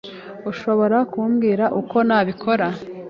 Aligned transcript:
Ushobora 0.51 0.97
kumbwira 1.11 1.65
uko 1.79 1.97
nabikora? 2.07 2.67